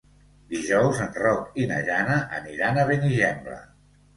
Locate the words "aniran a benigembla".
2.41-3.63